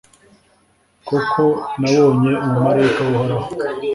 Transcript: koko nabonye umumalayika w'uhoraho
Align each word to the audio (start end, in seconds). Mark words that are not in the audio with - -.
koko 1.07 1.43
nabonye 1.79 2.31
umumalayika 2.45 3.01
w'uhoraho 3.07 3.49